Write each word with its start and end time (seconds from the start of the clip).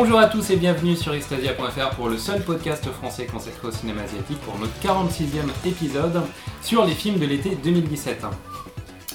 Bonjour 0.00 0.20
à 0.20 0.26
tous 0.26 0.50
et 0.50 0.56
bienvenue 0.56 0.94
sur 0.94 1.12
Extasia.fr 1.12 1.96
pour 1.96 2.08
le 2.08 2.18
seul 2.18 2.40
podcast 2.40 2.88
français 2.88 3.26
consacré 3.26 3.66
au 3.66 3.72
cinéma 3.72 4.02
asiatique 4.02 4.40
pour 4.42 4.56
notre 4.56 4.72
46e 4.80 5.48
épisode 5.66 6.22
sur 6.62 6.86
les 6.86 6.94
films 6.94 7.18
de 7.18 7.26
l'été 7.26 7.56
2017. 7.56 8.24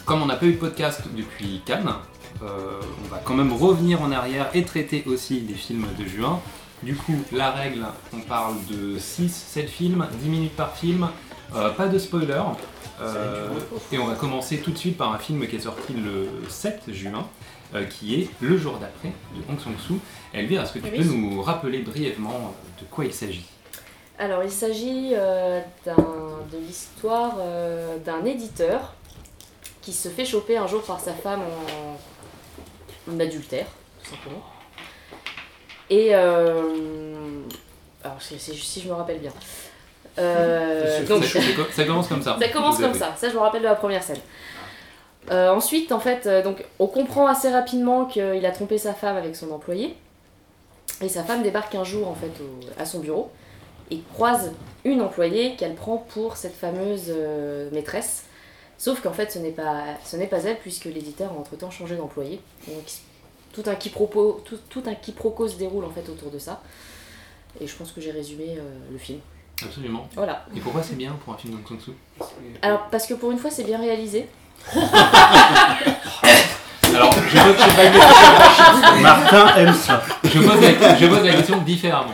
Comme 0.04 0.24
on 0.24 0.26
n'a 0.26 0.36
pas 0.36 0.46
eu 0.46 0.56
de 0.56 0.58
podcast 0.58 1.04
depuis 1.16 1.62
Cannes, 1.66 1.94
euh, 2.42 2.82
on 3.02 3.08
va 3.08 3.22
quand 3.24 3.34
même 3.34 3.54
revenir 3.54 4.02
en 4.02 4.12
arrière 4.12 4.50
et 4.54 4.66
traiter 4.66 5.06
aussi 5.08 5.40
des 5.40 5.54
films 5.54 5.88
de 5.98 6.04
juin. 6.04 6.41
Du 6.84 6.98
coup, 6.98 7.18
la 7.32 7.52
règle, 7.52 7.86
on 8.13 8.20
parle 8.20 8.55
de 8.70 9.00
6-7 9.00 9.68
films, 9.68 10.05
10 10.22 10.30
minutes 10.30 10.55
par 10.58 10.76
film, 10.76 11.08
euh, 11.55 11.70
pas 11.70 11.88
de 11.88 11.98
spoiler. 11.98 12.44
Euh, 13.02 13.48
et 13.94 13.98
on 14.00 14.08
va 14.08 14.16
commencer 14.16 14.58
tout 14.58 14.72
de 14.72 14.77
suite 14.77 14.98
par 14.98 15.13
un 15.13 15.18
film 15.18 15.48
qui 15.48 15.55
est 15.55 15.60
sorti 15.60 15.94
le 15.94 16.27
7 16.50 16.91
juin, 16.91 17.26
euh, 17.76 17.86
qui 17.86 18.22
est 18.22 18.30
Le 18.41 18.58
jour 18.58 18.77
d'après 18.77 19.09
de 19.09 19.41
Hong 19.52 19.59
Sang-soo. 19.59 19.98
Elvire, 20.34 20.62
est-ce 20.63 20.73
que 20.73 20.80
tu 20.80 20.86
Oui. 20.91 20.98
peux 20.98 21.04
nous 21.04 21.41
rappeler 21.41 21.80
brièvement 21.80 22.54
de 22.80 22.86
quoi 22.90 23.05
il 23.05 23.13
s'agit? 23.13 23.46
Alors, 24.20 24.44
il 24.44 24.52
s'agit 24.52 25.12
euh, 25.13 25.59
de 25.88 26.58
l'histoire 26.66 27.36
euh, 27.40 27.98
d'un 27.98 28.23
éditeur 28.26 28.94
qui 29.82 29.91
se 29.94 30.08
fait 30.09 30.26
choper 30.26 30.58
un 30.58 30.68
jour 30.68 30.82
par 30.84 30.99
sa 30.99 31.13
femme 31.13 31.41
en, 31.41 33.12
en 33.13 33.20
adultère, 33.20 33.66
tout 34.04 34.12
simplement. 34.12 34.44
Et. 35.90 36.10
euh, 36.16 37.41
alors, 38.04 38.18
si 38.21 38.82
je 38.82 38.88
me 38.90 38.94
rappelle 38.94 39.20
bien. 39.20 39.32
Euh, 40.20 41.04
donc, 41.07 41.24
ça, 41.24 41.40
ça- 41.71 41.85
commence 41.85 42.07
comme 42.07 42.21
ça. 42.21 42.38
Ça 42.41 42.48
commence 42.49 42.77
comme 42.79 42.94
ça, 42.94 43.16
ça 43.18 43.29
je 43.29 43.34
me 43.34 43.40
rappelle 43.40 43.62
de 43.62 43.68
la 43.68 43.76
première 43.76 44.04
scène. 44.04 44.20
Euh, 45.32 45.49
ensuite, 45.49 45.91
en 45.91 45.99
fait, 45.99 46.26
euh, 46.27 46.43
donc, 46.43 46.63
on 46.79 46.88
comprend 46.88 47.27
assez 47.27 47.49
rapidement 47.49 48.05
qu'il 48.05 48.46
a 48.46 48.52
trompé 48.52 48.77
sa 48.77 48.93
femme 48.93 49.16
avec 49.16 49.35
son 49.35 49.52
employé. 49.52 49.96
Et 51.02 51.10
sa 51.10 51.24
femme 51.24 51.43
débarque 51.43 51.74
un 51.76 51.84
jour 51.84 52.07
en 52.07 52.13
fait 52.16 52.32
au- 52.41 52.79
à 52.82 52.85
son 52.85 52.99
bureau 52.99 53.32
et 53.91 53.99
croise 54.13 54.51
une 54.85 55.01
employée 55.01 55.55
qu'elle 55.55 55.76
prend 55.76 55.98
pour 55.98 56.38
cette 56.38 56.55
fameuse 56.55 57.05
euh, 57.10 57.70
maîtresse. 57.71 58.26
Sauf 58.77 59.01
qu'en 59.01 59.13
fait, 59.13 59.32
ce 59.32 59.40
n'est 59.40 59.51
pas, 59.51 59.84
ce 60.05 60.18
n'est 60.18 60.27
pas 60.27 60.44
elle 60.44 60.57
puisque 60.60 60.85
l'éditeur 60.85 61.32
a 61.32 61.40
entre-temps 61.40 61.71
changé 61.71 61.96
d'employé. 61.96 62.40
Donc, 62.68 62.84
tout 63.54 63.63
un, 63.68 63.76
quiproquo, 63.76 64.41
tout, 64.46 64.57
tout 64.69 64.84
un 64.85 64.96
quiproquo 64.96 65.47
se 65.47 65.56
déroule 65.57 65.85
en 65.85 65.90
fait 65.90 66.07
autour 66.09 66.31
de 66.31 66.40
ça. 66.40 66.62
Et 67.62 67.68
je 67.68 67.75
pense 67.75 67.91
que 67.91 68.01
j'ai 68.01 68.12
résumé 68.12 68.57
le 68.91 68.97
film. 68.97 69.19
Absolument. 69.63 70.07
Voilà. 70.16 70.46
Et 70.56 70.59
pourquoi 70.59 70.81
c'est 70.84 70.96
bien 70.96 71.12
pour 71.24 71.34
un 71.34 71.38
film 71.38 71.53
d'Hong 71.53 71.68
Sang-soo 71.68 71.94
Alors, 72.63 72.88
parce 72.90 73.06
que 73.06 73.13
pour 73.13 73.31
une 73.31 73.38
fois, 73.38 73.51
c'est 73.51 73.63
bien 73.63 73.79
réalisé. 73.79 74.28
Alors, 76.96 77.12
je 77.14 77.38
pose, 77.40 77.56
je 78.97 79.02
Martin 79.02 79.56
aime 79.58 79.74
ça. 79.74 80.03
pose 80.22 80.62
la, 80.62 80.96
je 80.97 81.08
pose 81.08 81.24
la 81.25 81.34
question 81.34 81.58
différemment. 81.62 82.14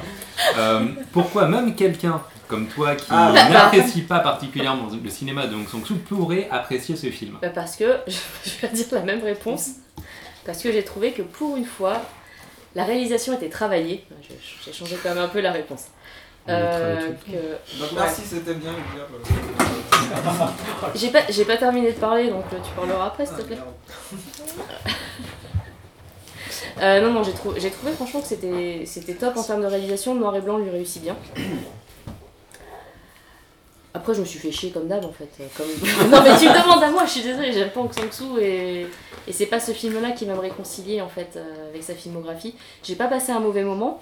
Euh, 0.58 0.86
pourquoi 1.11 1.47
même 1.47 1.75
quelqu'un 1.75 2.22
comme 2.47 2.67
toi 2.67 2.95
qui 2.95 3.05
Ah. 3.09 3.33
n'apprécie 3.52 4.02
pas 4.03 4.20
particulièrement 4.20 4.88
le 5.03 5.09
cinéma 5.09 5.47
de 5.47 5.55
Hong 5.55 5.67
Sang-soo 5.67 5.95
pourrait 6.08 6.47
apprécier 6.50 6.95
ce 6.95 7.08
film? 7.08 7.38
Bah, 7.42 7.50
parce 7.50 7.75
que, 7.75 7.97
je 8.08 8.61
vais 8.61 8.73
dire 8.73 8.86
la 8.92 9.02
même 9.02 9.22
réponse, 9.23 9.72
parce 10.45 10.61
que 10.64 10.72
j'ai 10.72 10.83
trouvé 10.83 11.11
que 11.11 11.22
pour 11.23 11.58
une 11.58 11.66
fois, 11.66 12.02
la 12.73 12.86
réalisation 12.86 13.33
était 13.33 13.50
travaillée. 13.50 14.05
J'ai 14.66 14.72
changé 14.73 14.97
quand 15.03 15.09
même 15.14 15.23
un 15.23 15.27
peu 15.27 15.42
la 15.42 15.52
réponse. 15.52 15.86
Euh, 16.47 16.95
travaillé 16.95 17.16
que- 17.27 17.80
Donc 17.80 17.89
merci, 17.95 18.22
c'était 18.25 18.53
bien. 18.53 18.72
J'ai 20.95 21.09
pas, 21.09 21.21
j'ai 21.30 21.45
pas 21.45 21.58
terminé 21.58 21.92
de 21.92 21.97
parler, 21.99 22.30
donc 22.30 22.43
euh, 22.53 22.58
tu 22.64 22.71
parleras 22.75 23.08
après, 23.08 23.25
s'il 23.25 23.36
te 23.37 23.42
plaît. 23.43 23.58
Euh, 26.81 27.02
non, 27.02 27.11
non, 27.11 27.23
j'ai 27.23 27.33
trou- 27.33 27.53
j'ai 27.58 27.70
trouvé 27.71 27.92
franchement 27.92 28.21
que 28.21 28.27
c'était 28.27 28.83
c'était 28.86 29.14
top 29.14 29.36
en 29.36 29.43
termes 29.43 29.61
de 29.61 29.65
réalisation. 29.67 30.15
Noir 30.15 30.36
et 30.37 30.42
blanc 30.42 30.58
lui 30.58 30.70
réussit 30.70 31.02
bien. 31.02 31.15
Après, 33.93 34.14
je 34.14 34.21
me 34.21 34.25
suis 34.25 34.39
fait 34.39 34.52
chier 34.52 34.71
comme 34.71 34.87
d'hab 34.87 35.03
en 35.03 35.11
fait. 35.11 35.30
euh, 35.42 35.47
Comme... 35.58 35.65
non, 36.09 36.21
mais 36.23 36.37
tu 36.37 36.45
me 36.47 36.53
demandes 36.64 36.81
à 36.83 36.89
moi, 36.91 37.05
je 37.05 37.11
suis 37.11 37.21
désolée, 37.21 37.52
j'aime 37.52 37.71
pas 37.71 37.81
Hong 37.81 37.91
Sang-soo 37.93 38.37
et, 38.39 38.87
et 39.27 39.33
c'est 39.33 39.47
pas 39.47 39.59
ce 39.59 39.71
film-là 39.71 40.11
qui 40.11 40.26
va 40.26 40.36
me 40.36 40.39
réconcilier 40.39 41.02
en 41.02 41.09
fait 41.09 41.33
euh, 41.36 41.70
avec 41.70 41.83
sa 41.83 41.95
filmographie. 41.95 42.55
J'ai 42.83 42.95
pas 42.95 43.08
passé 43.08 43.31
un 43.31 43.39
mauvais 43.39 43.64
moment, 43.64 44.02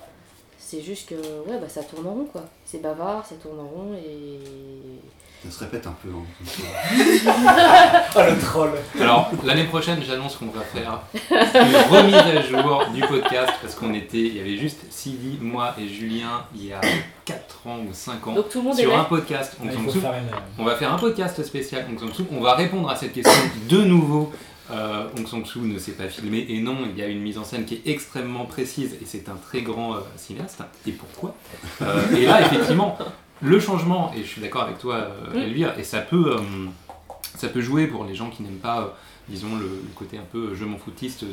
c'est 0.59 0.81
juste 0.81 1.09
que 1.09 1.15
ouais, 1.15 1.57
bah, 1.59 1.69
ça 1.69 1.83
tourne 1.83 2.07
en 2.07 2.11
rond 2.11 2.25
quoi. 2.31 2.43
C'est 2.65 2.81
bavard, 2.81 3.25
ça 3.25 3.35
tourne 3.35 3.59
en 3.59 3.67
rond 3.67 3.93
et. 3.95 4.39
Ça 5.45 5.51
se 5.51 5.59
répète 5.65 5.85
un 5.85 5.95
peu. 6.01 6.09
hein. 6.09 6.23
Oh 8.15 8.19
le 8.27 8.39
troll. 8.41 8.71
Alors, 8.99 9.29
l'année 9.43 9.65
prochaine, 9.65 10.01
j'annonce 10.01 10.35
qu'on 10.35 10.47
va 10.47 10.61
faire 10.61 10.99
une 11.31 11.75
remise 11.95 12.15
à 12.15 12.41
jour 12.41 12.83
du 12.93 13.01
podcast 13.01 13.53
parce 13.61 13.75
qu'on 13.75 13.93
était, 13.93 14.17
il 14.17 14.35
y 14.35 14.39
avait 14.39 14.57
juste 14.57 14.79
Sylvie, 14.89 15.37
moi 15.39 15.75
et 15.79 15.87
Julien 15.87 16.43
il 16.55 16.65
y 16.65 16.73
a 16.73 16.81
4 17.25 17.67
ans 17.67 17.77
ou 17.87 17.93
5 17.93 18.25
ans 18.27 18.33
Donc 18.33 18.49
tout 18.49 18.57
le 18.59 18.63
monde 18.65 18.75
sur 18.75 18.89
est 18.89 18.93
un 18.95 18.97
là. 18.97 19.03
podcast 19.03 19.55
Hong 19.61 19.69
Ah. 20.03 20.37
On 20.57 20.63
va 20.63 20.75
faire 20.75 20.91
un 20.91 20.97
podcast 20.97 21.43
spécial. 21.43 21.85
On 22.35 22.41
va 22.41 22.55
répondre 22.55 22.89
à 22.89 22.95
cette 22.95 23.13
question 23.13 23.31
de 23.69 23.81
nouveau. 23.83 24.31
Euh, 24.69 25.05
Hong 25.17 25.25
Sang-soo 25.27 25.61
ne 25.61 25.77
s'est 25.79 25.93
pas 25.93 26.09
filmé 26.09 26.45
et 26.49 26.59
non, 26.59 26.75
il 26.91 26.97
y 26.99 27.01
a 27.03 27.07
une 27.07 27.21
mise 27.21 27.37
en 27.37 27.43
scène 27.45 27.63
qui 27.65 27.75
est 27.75 27.81
extrêmement 27.89 28.45
précise 28.45 28.93
et 29.01 29.05
c'est 29.05 29.29
un 29.29 29.35
très 29.35 29.61
grand 29.61 29.95
euh, 29.95 29.99
cinéaste. 30.17 30.61
Et 30.85 30.91
pourquoi? 30.91 31.35
Euh, 31.81 32.01
Et 32.17 32.25
là, 32.25 32.41
effectivement, 32.41 32.97
le 33.41 33.59
changement, 33.59 34.11
et 34.15 34.23
je 34.23 34.27
suis 34.27 34.41
d'accord 34.41 34.63
avec 34.63 34.77
toi, 34.79 34.95
euh, 34.95 35.33
Mm. 35.35 35.37
Elvire, 35.43 35.73
et 35.79 35.83
ça 35.83 35.99
peut, 35.99 36.35
euh, 36.35 36.39
ça 37.37 37.49
peut 37.49 37.61
jouer 37.61 37.87
pour 37.87 38.03
les 38.05 38.15
gens 38.15 38.29
qui 38.29 38.43
n'aiment 38.43 38.57
pas, 38.59 38.81
euh, 38.81 38.87
disons, 39.29 39.55
le, 39.57 39.65
le 39.65 39.93
côté 39.95 40.17
un 40.17 40.25
peu 40.31 40.55
je 40.55 40.65
m'en 40.65 40.77
foutiste 40.77 41.23
euh, 41.23 41.27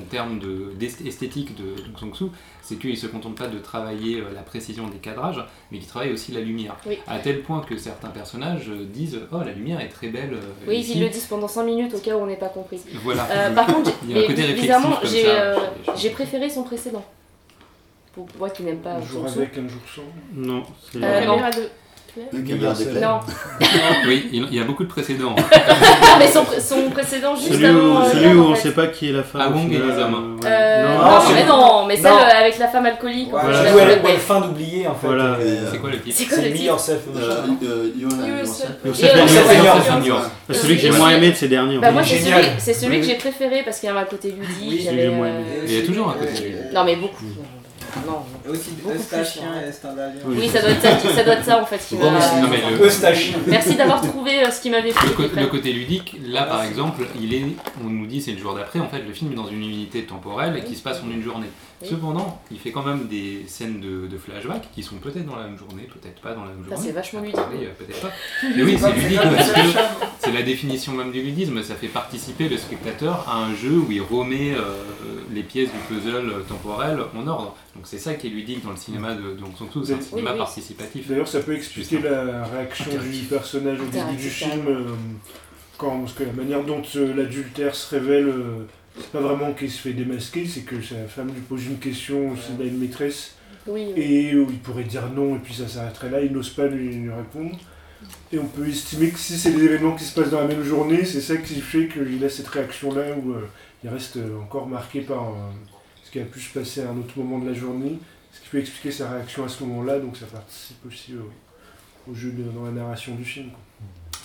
en 0.00 0.04
termes 0.10 0.38
de- 0.38 0.72
d'est- 0.78 1.04
esthétique 1.06 1.54
de 1.56 1.74
Hong 2.02 2.14
Sang-soo, 2.14 2.30
c'est 2.62 2.76
qu'il 2.76 2.90
ne 2.90 2.96
se 2.96 3.06
contente 3.08 3.34
pas 3.36 3.48
de 3.48 3.58
travailler 3.58 4.20
euh, 4.20 4.24
la 4.34 4.42
précision 4.42 4.86
des 4.88 4.98
cadrages, 4.98 5.44
mais 5.72 5.78
qu'il 5.78 5.88
travaille 5.88 6.12
aussi 6.12 6.32
la 6.32 6.40
lumière. 6.40 6.76
Oui. 6.86 6.98
À 7.08 7.18
tel 7.18 7.42
point 7.42 7.60
que 7.60 7.76
certains 7.76 8.10
personnages 8.10 8.68
euh, 8.68 8.84
disent 8.84 9.18
Oh, 9.32 9.38
la 9.44 9.52
lumière 9.52 9.80
est 9.80 9.88
très 9.88 10.08
belle. 10.08 10.34
euh, 10.34 10.40
Oui, 10.68 10.78
ici. 10.78 10.92
ils 10.96 11.00
le 11.02 11.08
disent 11.08 11.26
pendant 11.26 11.48
5 11.48 11.64
minutes 11.64 11.94
au 11.94 11.98
cas 11.98 12.14
où 12.16 12.20
on 12.20 12.26
n'est 12.26 12.36
pas 12.36 12.48
compris. 12.48 12.80
Voilà. 13.02 13.26
Euh, 13.30 13.50
par 13.54 13.66
contre, 13.66 13.90
bizarrement, 14.54 14.98
j'ai 15.04 15.24
euh, 15.28 15.56
préféré 16.12 16.48
son 16.48 16.62
précédent. 16.62 17.04
Pour 18.12 18.26
moi 18.38 18.50
qui 18.50 18.64
n'aime 18.64 18.78
pas 18.80 18.94
Un 18.94 19.02
jour 19.04 19.24
avec, 19.24 19.56
un 19.56 19.68
jour 19.68 19.80
sans. 19.94 20.02
Non, 20.34 20.64
c'est 20.90 20.98
Euh, 21.02 21.24
non. 21.26 21.38
Le. 22.16 23.00
Non. 23.00 23.20
Oui, 24.06 24.28
il 24.32 24.54
y 24.54 24.60
a 24.60 24.64
beaucoup 24.64 24.82
de 24.84 24.88
précédents. 24.88 25.36
Mais 26.18 26.26
son, 26.26 26.44
son 26.60 26.90
précédent 26.90 27.34
juste 27.36 27.52
Celui 27.52 27.66
où, 27.66 27.78
avant. 27.78 28.00
euh, 28.02 28.10
celui 28.12 28.34
où 28.34 28.42
en 28.44 28.50
on 28.50 28.54
fait. 28.54 28.62
sait 28.62 28.74
pas 28.74 28.86
qui 28.88 29.10
est 29.10 29.12
la 29.12 29.22
femme. 29.22 29.42
Ah, 29.44 29.50
Wong 29.50 29.72
et 29.72 29.78
les 29.78 30.02
hommes. 30.02 30.38
euh. 30.44 30.46
Euh, 30.48 30.88
Non, 30.98 31.04
non, 31.04 31.20
c'est- 31.26 31.34
mais 31.34 31.44
non, 31.44 31.86
mais 31.86 31.96
celle 31.96 32.12
Non. 32.12 32.18
euh, 32.18 32.40
avec 32.40 32.58
la 32.58 32.68
femme 32.68 32.86
alcoolique. 32.86 33.32
Ouais, 33.32 33.40
je 33.46 33.52
je 33.52 33.62
la 33.62 33.70
joue 33.72 33.78
à 33.78 33.84
la 33.84 33.90
connais. 33.96 34.02
bonne 34.12 34.16
fin 34.20 34.40
d'oublier 34.40 34.86
en 34.88 34.94
fait. 34.94 35.06
Voilà. 35.06 35.38
C'est 35.70 35.78
quoi 35.78 35.90
le 35.90 36.00
titre 36.00 36.16
C'est 36.18 36.26
quoi 36.26 36.36
le 36.38 36.42
Me, 36.44 36.52
titre 36.52 36.64
Yourself, 36.64 37.00
Euh, 37.16 37.46
euh, 37.62 37.90
Yourself. 37.96 38.70
Celui 40.52 40.76
que 40.76 40.82
j'ai 40.82 40.90
moins 40.90 41.10
aimé 41.10 41.30
de 41.30 41.36
ces 41.36 41.48
derniers. 41.48 41.78
Bah, 41.78 41.90
moi, 41.92 42.02
c'est 42.02 42.74
celui, 42.74 43.00
que 43.00 43.06
j'ai 43.06 43.14
préféré 43.16 43.62
parce 43.64 43.78
qu'il 43.80 43.88
y 43.88 43.90
avait 43.92 44.00
un 44.00 44.04
côté 44.04 44.28
ludique. 44.30 44.56
Oui, 44.62 44.86
il 44.90 44.98
y 44.98 45.06
euh, 45.06 45.82
a 45.82 45.86
toujours 45.86 46.08
un 46.10 46.14
côté. 46.14 46.54
Non, 46.74 46.84
mais 46.84 46.96
beaucoup. 46.96 47.24
Aussi 48.50 48.70
Eustachien 48.94 49.44
et. 49.60 49.70
Oui. 50.26 50.36
Oui, 50.40 50.48
ça 50.48 50.60
doit 50.60 50.70
être 50.70 50.82
ça, 50.82 50.98
ça, 50.98 51.24
doit 51.24 51.34
être 51.34 51.44
ça 51.44 51.62
en 51.62 51.66
fait 51.66 51.78
qui 51.78 51.96
mais 51.96 52.02
c'est- 52.20 52.34
m'a. 52.36 52.40
non, 52.42 52.48
mais 52.48 52.78
le- 52.78 52.86
Eustachien. 52.86 53.36
Merci 53.46 53.76
d'avoir 53.76 54.00
trouvé 54.00 54.44
euh, 54.44 54.50
ce 54.50 54.60
qui 54.60 54.70
m'avait 54.70 54.88
Le, 54.88 54.94
plu. 54.94 55.10
co- 55.14 55.22
après. 55.24 55.40
le 55.40 55.46
côté 55.48 55.72
ludique, 55.72 56.16
là 56.26 56.44
par 56.44 56.62
exemple, 56.64 57.02
il 57.20 57.34
est, 57.34 57.44
on 57.84 57.88
nous 57.88 58.06
dit 58.06 58.20
c'est 58.20 58.32
le 58.32 58.38
jour 58.38 58.54
d'après, 58.54 58.78
en 58.80 58.88
fait 58.88 59.02
le 59.06 59.12
film 59.12 59.32
est 59.32 59.36
dans 59.36 59.46
une 59.48 59.62
unité 59.62 60.02
temporelle 60.04 60.56
et 60.56 60.62
qui 60.64 60.74
se 60.76 60.82
passe 60.82 61.00
en 61.06 61.10
une 61.10 61.22
journée. 61.22 61.48
Oui. 61.82 61.88
Cependant, 61.90 62.42
il 62.50 62.58
fait 62.58 62.72
quand 62.72 62.82
même 62.82 63.06
des 63.08 63.44
scènes 63.48 63.80
de, 63.80 64.06
de 64.06 64.18
flashback 64.18 64.68
qui 64.74 64.82
sont 64.82 64.96
peut-être 64.96 65.24
dans 65.24 65.36
la 65.36 65.44
même 65.44 65.56
journée, 65.56 65.88
peut-être 65.90 66.20
pas 66.20 66.34
dans 66.34 66.42
la 66.44 66.50
même 66.50 66.64
Ça, 66.68 66.74
journée. 66.74 66.86
c'est 66.88 66.92
vachement 66.92 67.20
ludique. 67.20 67.38
Attendez, 67.38 67.64
euh, 67.66 67.70
peut-être 67.78 68.00
pas. 68.02 68.10
Mais 68.54 68.62
oui, 68.62 68.76
c'est 68.78 68.92
ludique 68.92 69.20
parce 69.22 69.50
que 69.52 69.60
c'est 70.18 70.32
la 70.32 70.42
définition 70.42 70.92
même 70.92 71.10
du 71.10 71.22
ludisme, 71.22 71.62
ça 71.62 71.74
fait 71.76 71.86
participer 71.88 72.48
le 72.50 72.58
spectateur 72.58 73.26
à 73.26 73.36
un 73.38 73.54
jeu 73.54 73.78
où 73.78 73.90
il 73.90 74.02
remet 74.02 74.52
euh, 74.54 74.74
les 75.32 75.42
pièces 75.42 75.68
du 75.70 75.78
puzzle 75.88 76.32
temporel 76.48 76.98
en 77.16 77.26
ordre. 77.26 77.56
Donc 77.74 77.84
c'est 77.84 77.98
ça 77.98 78.14
qui 78.14 78.26
est 78.26 78.30
ludique 78.30 78.64
dans 78.64 78.70
le 78.70 78.76
cinéma 78.76 79.14
de, 79.14 79.34
de 79.34 79.84
c'est 79.84 79.94
un 79.94 80.00
cinéma 80.00 80.32
oui. 80.32 80.38
participatif. 80.38 81.08
D'ailleurs, 81.08 81.28
ça 81.28 81.40
peut 81.40 81.54
expliquer 81.54 81.96
Juste 81.96 82.08
la 82.08 82.44
réaction 82.44 82.90
du 82.90 83.18
personnage 83.26 83.78
au 83.80 83.86
début 83.86 84.16
du 84.16 84.28
film. 84.30 84.66
euh, 84.68 84.84
quand, 85.78 86.00
parce 86.00 86.12
que 86.12 86.24
la 86.24 86.32
manière 86.32 86.62
dont 86.64 86.82
euh, 86.96 87.14
l'adultère 87.14 87.74
se 87.74 87.94
révèle, 87.94 88.28
euh, 88.28 88.66
c'est 88.96 89.10
pas 89.12 89.20
vraiment 89.20 89.52
qu'il 89.54 89.70
se 89.70 89.80
fait 89.80 89.92
démasquer, 89.92 90.46
c'est 90.46 90.62
que 90.62 90.82
sa 90.82 90.96
femme 91.08 91.28
lui 91.28 91.40
pose 91.40 91.64
une 91.66 91.78
question 91.78 92.32
a 92.32 92.62
une 92.62 92.78
maîtresse, 92.78 93.36
Oui, 93.66 93.86
oui. 93.96 94.02
et 94.02 94.34
où 94.36 94.46
il 94.50 94.58
pourrait 94.58 94.84
dire 94.84 95.08
non, 95.14 95.36
et 95.36 95.38
puis 95.38 95.54
ça 95.54 95.66
s'arrêterait 95.68 96.10
là, 96.10 96.20
il 96.20 96.32
n'ose 96.32 96.50
pas 96.50 96.66
lui, 96.66 96.94
lui 96.94 97.10
répondre. 97.10 97.56
Et 98.32 98.38
on 98.38 98.46
peut 98.46 98.68
estimer 98.68 99.10
que 99.10 99.18
si 99.18 99.36
c'est 99.36 99.52
des 99.52 99.64
événements 99.64 99.96
qui 99.96 100.04
se 100.04 100.18
passent 100.18 100.30
dans 100.30 100.40
la 100.40 100.46
même 100.46 100.62
journée, 100.62 101.04
c'est 101.04 101.20
ça 101.20 101.36
qui 101.36 101.60
fait 101.60 101.88
qu'il 101.88 102.24
a 102.24 102.28
cette 102.28 102.48
réaction-là 102.48 103.16
où 103.16 103.32
euh, 103.32 103.48
il 103.82 103.90
reste 103.90 104.16
euh, 104.16 104.40
encore 104.40 104.66
marqué 104.68 105.00
par 105.00 105.30
euh, 105.30 105.50
ce 106.04 106.10
qui 106.10 106.20
a 106.20 106.24
pu 106.24 106.40
se 106.40 106.56
passer 106.56 106.82
à 106.82 106.90
un 106.90 106.96
autre 106.96 107.18
moment 107.18 107.38
de 107.38 107.48
la 107.48 107.54
journée, 107.54 107.98
ce 108.32 108.40
qui 108.40 108.48
peut 108.48 108.58
expliquer 108.58 108.92
sa 108.92 109.10
réaction 109.10 109.44
à 109.44 109.48
ce 109.48 109.64
moment-là, 109.64 109.98
donc 109.98 110.16
ça 110.16 110.26
participe 110.26 110.84
aussi 110.86 111.14
au, 111.14 112.14
jeu 112.14 112.32
dans 112.32 112.64
la 112.64 112.72
narration 112.72 113.14
du 113.14 113.24
film. 113.24 113.50
quoi. 113.50 113.60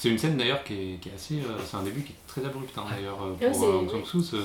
C'est 0.05 0.11
une 0.11 0.19
scène 0.19 0.37
d'ailleurs 0.37 0.63
qui 0.63 0.73
est, 0.73 0.99
qui 1.01 1.09
est 1.09 1.13
assez. 1.15 1.35
euh, 1.39 1.57
c'est 1.65 1.77
un 1.77 1.81
début 1.81 2.01
qui 2.03 2.11
est 2.11 2.15
très 2.27 2.45
abrupt 2.45 2.77
hein, 2.77 2.83
d'ailleurs 2.95 3.17
euh, 3.23 3.31
Ouais, 3.43 3.49
pour 3.51 3.63
euh, 3.63 3.73
Aung 3.79 3.89
San 4.05 4.21
Suu. 4.21 4.37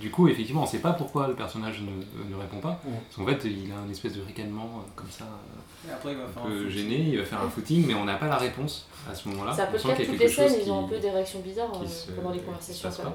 du 0.00 0.10
coup, 0.12 0.28
effectivement, 0.28 0.62
on 0.62 0.66
sait 0.66 0.78
pas 0.78 0.92
pourquoi 0.92 1.26
le 1.26 1.34
personnage 1.34 1.80
ne, 1.80 2.32
ne 2.32 2.40
répond 2.40 2.58
pas. 2.58 2.80
Ouais. 2.86 2.92
Parce 3.08 3.16
qu'en 3.16 3.26
fait, 3.26 3.48
il 3.50 3.72
a 3.72 3.78
un 3.84 3.90
espèce 3.90 4.12
de 4.12 4.22
ricanement 4.22 4.70
euh, 4.78 4.90
comme 4.94 5.10
ça, 5.10 5.24
euh, 5.24 5.90
Et 5.90 5.92
après, 5.92 6.12
il 6.12 6.18
va 6.18 6.22
un 6.24 6.28
faire 6.28 6.42
peu 6.44 6.66
un 6.66 6.70
gêné, 6.70 6.98
il 7.08 7.18
va 7.18 7.24
faire 7.24 7.42
un 7.42 7.48
footing, 7.50 7.84
mais 7.84 7.94
on 7.94 8.04
n'a 8.04 8.14
pas 8.14 8.28
la 8.28 8.36
réponse 8.36 8.86
à 9.10 9.12
ce 9.12 9.28
moment-là. 9.30 9.52
C'est 9.56 9.62
un 9.62 9.66
peu 9.66 9.78
On 9.82 9.88
le 9.88 9.92
a 9.92 9.96
toutes 9.96 10.06
quelque 10.06 10.20
les 10.20 10.28
scènes, 10.28 10.48
chose 10.50 10.58
ils 10.64 10.70
ont 10.70 10.78
un 10.78 10.88
qui- 10.88 10.94
peu 10.94 10.98
des 11.00 11.10
réactions 11.10 11.40
bizarres 11.40 11.72
euh, 11.82 12.12
pendant 12.14 12.30
les 12.30 12.38
conversations 12.38 12.88
quand 12.96 13.02
même. 13.02 13.12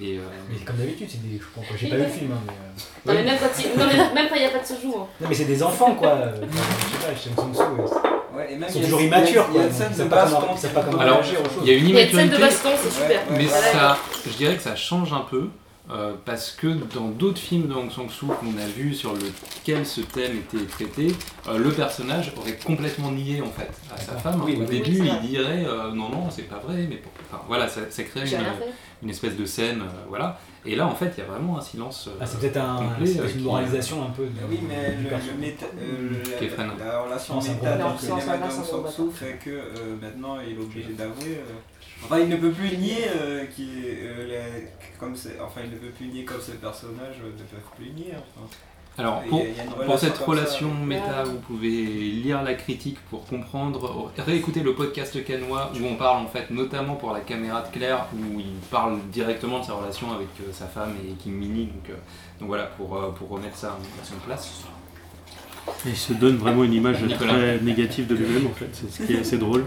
Et, 0.00 0.18
euh, 0.18 0.20
Mais 0.50 0.58
comme 0.64 0.76
d'habitude, 0.76 1.08
c'est 1.10 1.22
des. 1.22 1.38
Je 1.38 1.38
sais 1.38 1.44
pas 1.44 1.50
pourquoi 1.54 1.76
j'ai 1.76 1.88
pas 1.88 1.96
vu 1.96 2.02
le 2.02 2.08
film, 2.08 2.30
hein, 2.32 2.40
mais. 2.46 2.52
euh, 2.52 3.06
Non, 3.06 3.14
mais 3.14 3.24
même 3.30 3.38
quand 3.40 3.62
il 3.62 3.78
non, 3.78 3.86
mais 3.86 4.14
même 4.14 4.28
quand 4.28 4.34
il 4.36 4.40
n'y 4.42 4.46
a 4.46 4.50
pas 4.50 4.58
de 4.58 4.66
surjoue. 4.66 4.94
Hein. 4.98 5.06
Non, 5.20 5.26
mais 5.28 5.34
c'est 5.34 5.44
des 5.44 5.62
enfants, 5.62 5.94
quoi. 5.94 6.08
euh, 6.10 6.32
Je 7.14 7.20
sais 7.20 7.30
pas, 7.30 7.42
San 7.42 7.54
Suu, 7.54 7.60
ouais. 7.62 8.36
Ouais, 8.36 8.52
et 8.52 8.56
même 8.56 8.68
Ils 8.68 8.72
sont 8.72 8.78
il 8.78 8.82
y 8.82 8.84
a- 8.84 8.86
toujours 8.86 9.00
immatures, 9.02 9.46
Il 9.52 9.56
y 9.56 9.60
a 9.62 9.66
une 9.66 9.72
scène 9.72 9.92
de 9.98 10.04
baston. 10.04 10.38
ils 10.54 10.58
savent 10.58 10.72
pas 10.72 10.82
comment 10.84 10.98
Alors, 11.00 11.16
réagir 11.20 11.40
aux 11.40 11.44
choses. 11.44 11.62
il 11.64 11.68
y 11.68 11.74
a 11.74 11.78
une 11.78 11.88
Il 11.88 11.94
y 11.94 11.98
a 11.98 12.02
une 12.04 12.10
scène 12.12 12.28
de 12.30 12.36
baston, 12.36 12.68
c'est 12.80 12.90
super. 12.92 13.20
Mais 13.32 13.44
Voilà. 13.44 13.72
ça, 13.72 13.98
je 14.26 14.30
dirais 14.36 14.54
que 14.56 14.62
ça 14.62 14.76
change 14.76 15.12
un 15.12 15.26
peu. 15.28 15.48
euh, 15.92 16.12
parce 16.24 16.52
que 16.52 16.68
dans 16.94 17.08
d'autres 17.08 17.40
films 17.40 17.66
de 17.66 17.74
Hong 17.74 17.90
Sang-soo 17.90 18.26
qu'on 18.28 18.56
a 18.62 18.66
vus 18.76 18.94
sur 18.94 19.12
lequel 19.12 19.84
ce 19.84 20.00
thème 20.02 20.36
était 20.36 20.64
traité, 20.66 21.08
euh, 21.48 21.58
le 21.58 21.72
personnage 21.72 22.32
aurait 22.36 22.56
complètement 22.64 23.10
nié 23.10 23.42
en 23.42 23.50
fait 23.50 23.68
à 23.92 23.98
sa 24.00 24.12
femme. 24.12 24.40
Oui, 24.44 24.54
Au 24.56 24.60
oui, 24.60 24.66
début, 24.80 25.02
il 25.04 25.28
dirait 25.28 25.64
euh, 25.66 25.90
non 25.90 26.08
non 26.10 26.28
c'est 26.30 26.42
pas 26.48 26.60
vrai, 26.64 26.86
mais 26.88 26.94
pour- 26.98 27.10
enfin, 27.32 27.42
voilà 27.48 27.66
ça, 27.66 27.80
ça 27.90 28.04
crée 28.04 28.20
une. 28.20 28.38
Une 29.02 29.10
espèce 29.10 29.36
de 29.36 29.44
scène, 29.46 29.80
euh, 29.82 30.04
voilà. 30.08 30.38
Et 30.66 30.76
là 30.76 30.86
en 30.86 30.94
fait 30.94 31.12
il 31.16 31.20
y 31.20 31.22
a 31.22 31.26
vraiment 31.30 31.58
un 31.58 31.60
silence. 31.62 32.08
euh, 32.08 32.18
Ah, 32.20 32.26
c'est 32.26 32.38
peut-être 32.40 32.58
un, 32.58 32.76
complet, 32.76 33.18
euh, 33.18 33.28
une 33.34 33.42
moralisation 33.42 34.02
un 34.04 34.10
peu. 34.10 34.24
de- 34.24 34.30
Oui, 34.48 34.60
mais 34.68 34.96
du 34.96 35.04
le, 35.04 35.10
le 35.10 35.46
méta- 35.46 35.64
euh, 35.80 36.22
la, 36.78 36.84
la 36.84 37.00
relation 37.02 37.34
Non, 37.34 37.40
fait 39.10 39.38
que 39.42 39.50
euh, 39.50 39.96
maintenant 40.00 40.38
il 40.40 40.54
est 40.54 40.60
obligé 40.62 40.92
d'avouer. 40.92 41.38
euh, 41.38 41.52
Enfin, 42.02 42.18
il 42.18 42.30
ne 42.30 42.36
peut 42.36 42.50
plus 42.50 42.78
nier 42.78 43.04
euh, 43.14 43.44
euh, 44.02 44.26
les- 44.26 44.68
comme 44.98 45.14
c'est- 45.14 45.38
enfin, 45.40 45.60
il 45.64 45.70
ne 45.70 45.76
peut 45.76 45.90
plus 45.90 46.06
nier 46.06 46.24
comme 46.24 46.40
ces 46.40 46.52
personnages 46.54 47.20
euh, 47.22 47.26
ne 47.30 47.42
peuvent 47.44 47.70
plus 47.76 47.90
nier. 47.90 48.12
Enfin, 48.36 48.46
Alors 48.98 49.22
pour, 49.30 49.98
cette 49.98 50.16
ça. 50.16 50.24
relation 50.24 50.74
méta, 50.74 51.22
Ouais. 51.22 51.30
vous 51.30 51.38
pouvez 51.38 51.70
lire 52.10 52.42
la 52.42 52.54
critique 52.54 52.98
pour 53.08 53.24
comprendre, 53.24 54.10
réécouter 54.18 54.60
le 54.60 54.74
podcast 54.74 55.24
canois 55.24 55.70
où 55.80 55.84
on 55.86 55.94
parle 55.94 56.18
en 56.24 56.26
fait 56.26 56.50
notamment 56.50 56.96
pour 56.96 57.12
la 57.12 57.20
caméra 57.20 57.62
de 57.62 57.68
Claire 57.68 58.06
où 58.14 58.38
il 58.38 58.46
parle 58.70 58.98
directement 59.10 59.60
de 59.60 59.64
sa 59.64 59.72
relation 59.74 60.12
avec 60.12 60.28
euh, 60.40 60.52
sa 60.52 60.66
femme 60.66 60.92
et 61.08 61.12
Kim 61.12 61.32
Mini. 61.32 61.66
Donc, 61.66 61.90
euh, 61.90 61.94
donc 62.40 62.48
voilà 62.48 62.64
pour, 62.64 62.96
euh, 62.96 63.10
pour 63.12 63.28
remettre 63.30 63.56
ça 63.56 63.68
en, 63.68 64.02
à 64.02 64.04
son 64.04 64.16
place. 64.26 64.64
Et 65.86 65.90
il 65.90 65.96
se 65.96 66.12
donne 66.12 66.36
vraiment 66.36 66.64
une 66.64 66.74
image 66.74 67.02
Nicolas. 67.02 67.32
très 67.32 67.58
négative 67.60 68.06
de 68.06 68.16
lui-même 68.16 68.46
en 68.48 68.54
fait, 68.54 68.68
c'est 68.72 68.90
ce 68.90 69.06
qui 69.06 69.14
est 69.14 69.20
assez 69.20 69.38
drôle. 69.38 69.64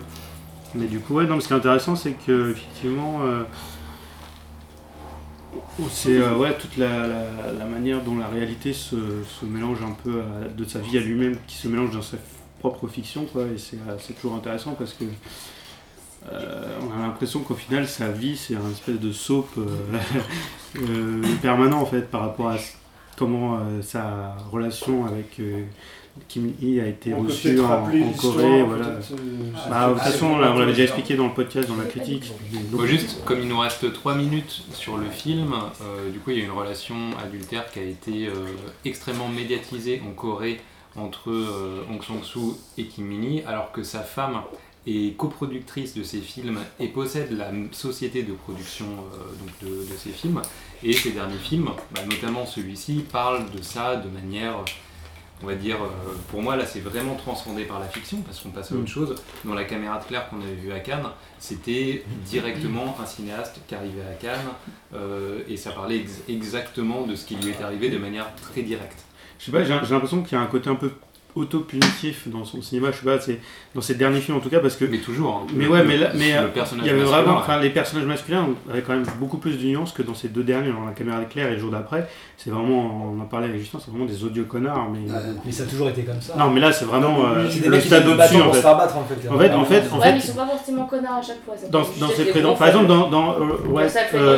Mais 0.75 0.85
du 0.87 0.99
coup, 0.99 1.13
ouais, 1.15 1.25
non, 1.25 1.35
mais 1.35 1.41
ce 1.41 1.47
qui 1.47 1.53
est 1.53 1.57
intéressant, 1.57 1.95
c'est 1.95 2.13
que 2.13 2.51
effectivement, 2.51 3.19
euh, 3.23 3.43
c'est 5.89 6.17
euh, 6.17 6.51
toute 6.59 6.77
la, 6.77 7.65
manière 7.65 8.01
dont 8.01 8.17
la 8.17 8.27
réalité 8.27 8.73
se, 8.73 8.95
mélange 9.43 9.79
un 9.81 9.95
peu 10.03 10.21
de 10.55 10.65
sa 10.65 10.79
vie 10.79 10.97
à 10.97 11.01
lui-même, 11.01 11.37
qui 11.47 11.55
se 11.55 11.67
mélange 11.67 11.91
dans 11.91 12.01
sa 12.01 12.17
propre 12.59 12.87
fiction, 12.87 13.25
quoi. 13.25 13.43
Et 13.43 13.57
c'est 13.57 13.77
euh, 13.87 14.13
toujours 14.19 14.35
intéressant 14.35 14.73
parce 14.73 14.93
que 14.93 15.05
euh, 16.31 16.79
on 16.81 16.97
a 16.97 17.01
l'impression 17.01 17.41
qu'au 17.41 17.55
final, 17.55 17.87
sa 17.87 18.09
vie, 18.09 18.37
c'est 18.37 18.55
un 18.55 18.71
espèce 18.71 18.99
de 18.99 19.11
soap 19.11 19.47
permanent 21.41 21.81
en 21.81 21.85
fait 21.85 22.09
par 22.09 22.21
rapport 22.21 22.49
à 22.49 22.57
comment 23.17 23.59
sa 23.81 24.35
relation 24.51 25.05
avec 25.05 25.39
Kim 26.27 26.54
Hee 26.62 26.80
a 26.80 26.88
été 26.88 27.13
On 27.13 27.24
peut-être 27.24 27.63
en, 27.63 27.89
Corée. 28.21 28.63
Voilà. 28.63 28.86
euh, 28.86 29.00
Bah, 29.69 29.88
de 29.89 29.94
toute 29.94 30.04
façon, 30.04 30.25
on 30.27 30.38
l'a- 30.38 30.51
on 30.51 30.60
l'avait 30.60 30.71
déjà 30.71 30.83
expliqué 30.83 31.15
dans 31.15 31.27
le 31.27 31.33
podcast, 31.33 31.68
dans 31.68 31.75
la 31.75 31.86
critique. 31.86 32.31
Juste, 32.86 33.24
comme 33.25 33.39
il 33.42 33.48
nous 33.48 33.60
reste 33.60 33.92
3 33.94 34.15
minutes 34.15 34.63
sur 34.74 34.98
le 34.98 35.10
film, 35.10 35.54
euh, 35.81 36.12
du 36.12 36.19
coup 36.19 36.31
il 36.31 36.38
y 36.38 36.42
a 36.42 36.45
une 36.45 36.51
relation 36.51 36.95
adultère 37.24 37.71
qui 37.71 37.80
a 37.80 37.83
été 37.83 38.27
euh, 38.27 38.33
extrêmement 38.86 39.27
médiatisée 39.27 40.01
en 40.07 40.12
Corée 40.12 40.60
entre 40.95 41.31
euh, 41.31 41.83
Hong 41.89 42.04
Sang-soo 42.04 42.57
et 42.77 42.86
Kim 42.86 43.06
Min-hee, 43.07 43.44
alors 43.48 43.71
que 43.71 43.81
sa 43.81 44.01
femme 44.01 44.42
est 44.86 45.16
coproductrice 45.18 45.95
de 45.95 46.04
ces 46.04 46.19
films 46.19 46.59
et 46.80 46.88
possède 46.89 47.31
la 47.36 47.50
société 47.71 48.21
de 48.21 48.33
production 48.33 48.86
euh, 48.86 49.18
donc 49.39 49.50
de, 49.71 49.77
de 49.92 49.98
ces 49.98 50.09
films. 50.12 50.42
Et 50.83 50.94
ces 50.94 51.12
derniers 51.12 51.38
films, 51.38 51.69
bah, 51.95 52.01
notamment 52.07 52.45
celui-ci, 52.45 53.04
parlent 53.12 53.50
de 53.50 53.62
ça 53.63 53.95
de 53.95 54.09
manière, 54.09 54.57
on 55.44 55.48
va 55.48 55.56
dire, 55.56 55.75
euh, 55.84 55.88
pour 56.30 56.42
moi 56.42 56.56
là 56.56 56.66
c'est 56.66 56.80
vraiment 56.80 57.16
transcendé 57.16 57.66
par 57.66 57.80
la 57.80 57.88
fiction 57.88 58.22
parce 58.22 58.40
qu'on 58.40 58.50
passe 58.50 58.72
à 58.72 58.75
autre 58.75 58.84
Mm. 58.84 58.88
chose. 58.88 59.16
Dans 59.44 59.54
la 59.54 59.66
caméra 59.66 60.00
de 60.00 60.06
Claire 60.06 60.30
qu'on 60.30 60.42
avait 60.42 60.54
vue 60.56 60.72
à 60.72 60.80
Cannes, 60.80 61.06
c'était 61.40 62.04
directement 62.25 62.95
un 63.01 63.06
cinéaste 63.06 63.60
qui 63.68 63.75
arrivait 63.75 64.01
à 64.10 64.13
Cannes 64.13 64.40
euh, 64.94 65.40
et 65.48 65.57
ça 65.57 65.72
parlait 65.72 65.98
ex- 65.98 66.22
exactement 66.30 67.06
de 67.06 67.16
ce 67.16 67.25
qui 67.25 67.36
lui 67.36 67.51
est 67.51 67.62
arrivé 67.62 67.90
de 67.90 67.98
manière 67.98 68.34
très 68.36 68.62
directe. 68.62 69.00
Je 69.40 69.45
sais 69.45 69.51
pas, 69.51 69.63
j'ai 69.63 69.74
l'impression 69.74 70.24
qu'il 70.24 70.38
y 70.38 70.42
a 70.42 70.44
un 70.44 70.48
côté 70.48 70.69
un 70.69 70.75
peu 70.75 70.92
auto-punitif 71.35 72.27
dans 72.27 72.45
son 72.45 72.62
cinéma, 72.62 72.89
je 72.91 72.97
sais 72.97 73.06
pas, 73.06 73.19
c'est 73.19 73.39
dans 73.75 73.81
ses 73.81 73.95
derniers 73.95 74.19
films 74.21 74.38
en 74.38 74.39
tout 74.39 74.50
cas, 74.50 74.59
parce 74.59 74.75
que. 74.75 74.85
Mais 74.85 74.97
toujours. 75.00 75.44
hein, 75.44 75.47
Mais 75.56 75.65
le- 75.65 75.71
ouais, 75.71 75.83
mais 75.83 75.97
là- 75.97 76.09
mais, 76.15 76.33
euh, 76.38 76.47
Il 76.80 76.85
y 76.85 76.89
avait 76.89 77.03
vraiment, 77.03 77.38
enfin, 77.38 77.59
les 77.59 77.69
personnages 77.69 78.06
masculins 78.06 78.47
avaient 78.69 78.81
quand 78.81 78.94
même 78.94 79.06
beaucoup 79.19 79.38
plus 79.38 79.57
de 79.57 79.65
nuances 79.65 79.91
que 79.94 80.01
dans 80.03 80.13
ces 80.13 80.27
deux 80.30 80.44
derniers, 80.44 80.71
dans 80.71 80.85
la 80.85 80.91
caméra 80.91 81.19
d'éclair 81.19 81.47
et 81.50 81.53
le 81.53 81.59
jour 81.59 81.71
d'après. 81.71 82.07
C'est 82.38 82.50
vraiment, 82.50 83.13
on 83.15 83.21
en 83.21 83.25
parlait 83.25 83.47
avec 83.47 83.59
Justin, 83.59 83.80
c'est 83.83 83.89
vraiment 83.91 84.06
des 84.06 84.24
odieux 84.24 84.44
connards. 84.44 84.89
Mais 84.91 85.00
Ah, 85.13 85.19
Mais 85.45 85.51
ça 85.51 85.63
a 85.63 85.65
toujours 85.65 85.89
été 85.89 86.03
comme 86.03 86.19
ça. 86.21 86.35
non, 86.38 86.50
mais 86.50 86.59
là 86.59 86.71
c'est 86.71 86.85
vraiment 86.85 87.25
euh, 87.25 87.44
oui, 87.45 87.50
c'est 87.51 87.59
des 87.62 87.69
le 87.69 87.80
stade 87.80 88.07
au-dessus 88.07 88.35
en 88.35 88.45
pour 88.45 88.56
se 88.56 88.62
fait. 88.62 88.68
en 88.68 88.80
fait. 88.80 89.27
En 89.30 89.38
fait, 89.38 89.51
en 89.53 89.65
fait, 89.65 89.83
en 89.91 90.00
Ouais, 90.00 90.12
mais 90.12 90.18
ils 90.18 90.21
sont 90.21 90.33
pas 90.35 90.45
forcément 90.47 90.85
connards 90.85 91.18
à 91.18 91.21
chaque 91.21 91.44
fois. 91.45 91.56
dans, 91.69 91.81
dans 92.00 92.07
des 92.13 92.25
prénoms, 92.25 92.56
par 92.56 92.68
exemple 92.68 92.88
dans, 92.88 93.09
dans, 93.09 93.31
euh, 93.31 93.44
euh, 94.13 94.38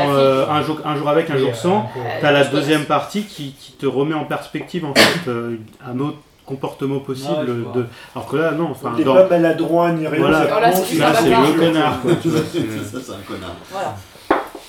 euh, 0.00 0.46
un 0.48 0.62
jour 0.62 0.80
un 0.84 0.96
jour 0.96 1.08
avec 1.08 1.30
un 1.30 1.36
jour 1.36 1.50
euh, 1.50 1.54
sans, 1.54 1.90
t'as 2.20 2.30
la 2.32 2.44
deuxième 2.44 2.84
partie 2.84 3.24
qui, 3.24 3.52
qui 3.58 3.72
te 3.72 3.86
remet 3.86 4.14
en 4.14 4.24
perspective 4.24 4.84
en 4.84 4.94
fait 4.94 5.28
euh, 5.28 5.56
un 5.86 5.98
autre 6.00 6.18
comportement 6.50 7.00
possible 7.00 7.46
vois. 7.62 7.72
de 7.74 7.86
alors 8.14 8.28
que 8.28 8.36
là 8.36 8.50
non 8.52 8.68
enfin 8.72 8.92
T'es 8.96 9.04
dans- 9.04 9.14
pas 9.14 9.28
maladroit 9.28 9.92
ni 9.92 10.06
rien. 10.06 10.18
Voilà. 10.20 10.40
c'est 10.42 10.46
Alors 10.48 10.60
là, 10.60 10.70
vraiment- 10.70 11.46
c'est 11.46 11.52
le 11.52 11.58
connard 11.58 12.00
quoi 12.02 12.12
tu 12.22 12.28
vois, 12.28 12.40
ça 12.92 12.98
c'est 13.04 13.12
un 13.12 13.22
connard 13.26 13.56
Voilà. 13.70 13.96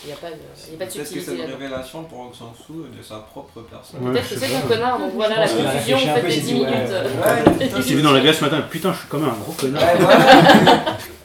Il 0.04 0.08
n'y 0.08 0.14
a 0.14 0.16
pas 0.16 0.30
de, 0.30 0.34
il 0.68 0.74
y 0.74 0.76
a 0.76 0.80
pas 0.80 0.86
de 0.86 0.90
Peut-être 0.90 0.94
que 0.98 1.06
c'est 1.06 1.14
subtilité 1.14 1.44
une 1.44 1.52
révélation 1.62 2.04
pour 2.06 2.20
Aung 2.22 2.34
San 2.34 2.48
Suu 2.58 2.74
de 2.98 3.04
sa 3.04 3.18
propre 3.18 3.60
personne. 3.70 4.02
Ouais, 4.04 4.12
Peut-être 4.14 4.30
que 4.30 4.40
c'est 4.40 4.56
un 4.56 4.62
connard, 4.62 4.98
donc 4.98 5.12
voilà 5.14 5.36
la 5.42 5.48
confusion 5.48 5.98
en 5.98 6.00
fait 6.16 6.22
des 6.24 6.28
il 6.28 6.34
s'est 6.34 6.40
10 6.42 6.48
dit, 6.48 6.54
minutes. 6.56 6.70
ouais, 6.72 7.62
Ouais, 7.62 7.70
il 7.78 7.84
s'est 7.84 7.94
vu 7.94 8.02
dans 8.02 8.12
la 8.12 8.20
glace 8.20 8.38
ce 8.38 8.44
matin 8.44 8.62
putain 8.68 8.94
je 8.94 8.98
suis 8.98 9.08
quand 9.08 9.20
même 9.20 9.30
un 9.30 9.40
gros 9.44 9.52
connard 9.52 9.84
Ouais, 9.84 9.98
voilà. 10.00 10.18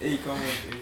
Et 0.02 0.18
quand 0.18 0.34
même. 0.34 0.80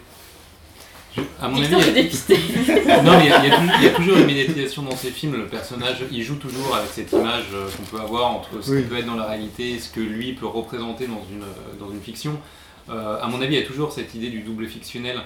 Je- 1.17 1.23
à 1.41 1.49
mon 1.49 1.57
avis, 1.63 1.67
Victor 1.67 1.81
il 2.29 2.87
y 2.87 2.91
a- 2.91 3.03
non, 3.03 3.13
mais 3.19 3.25
il 3.27 3.31
y, 3.31 3.33
a, 3.33 3.45
il 3.45 3.49
y 3.49 3.53
a 3.53 3.57
tou- 3.57 3.63
il 3.79 3.85
y 3.85 3.89
a 3.89 3.91
toujours 3.91 4.17
une 4.19 4.27
médiatisation 4.27 4.83
dans 4.83 4.97
ces 4.97 5.11
films. 5.11 5.37
Le 5.37 5.47
personnage, 5.47 5.99
il 6.11 6.23
joue 6.23 6.37
toujours 6.37 6.75
avec 6.75 6.91
cette 6.91 7.13
image 7.13 7.45
euh, 7.55 7.69
qu'on 7.77 7.97
peut 7.97 8.03
avoir 8.03 8.31
entre 8.33 8.61
ce 8.61 8.73
Oui. 8.73 8.83
qui 8.83 8.89
peut 8.89 8.99
être 8.99 9.07
dans 9.07 9.15
la 9.15 9.27
réalité 9.27 9.71
et 9.73 9.79
ce 9.79 9.91
que 9.91 10.01
lui 10.01 10.33
peut 10.33 10.47
représenter 10.47 11.07
dans 11.07 11.23
une, 11.31 11.43
euh, 11.43 11.79
dans 11.79 11.91
une 11.91 12.01
fiction. 12.01 12.39
Euh, 12.91 13.21
à 13.23 13.29
mon 13.29 13.41
avis, 13.41 13.55
il 13.55 13.61
y 13.61 13.63
a 13.63 13.67
toujours 13.67 13.93
cette 13.93 14.15
idée 14.15 14.29
du 14.29 14.41
double 14.41 14.67
fictionnel 14.67 15.21